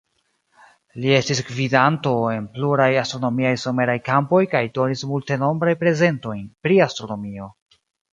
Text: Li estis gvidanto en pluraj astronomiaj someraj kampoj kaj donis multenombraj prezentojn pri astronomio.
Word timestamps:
Li 1.01 1.09
estis 1.15 1.41
gvidanto 1.49 2.13
en 2.35 2.47
pluraj 2.55 2.87
astronomiaj 3.01 3.51
someraj 3.65 3.97
kampoj 4.07 4.39
kaj 4.55 4.61
donis 4.79 5.05
multenombraj 5.11 5.75
prezentojn 5.85 6.41
pri 6.69 6.81
astronomio. 6.87 7.51